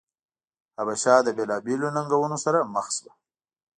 [0.77, 3.11] حبشه له بېلابېلو ننګونو سره مخ شوه.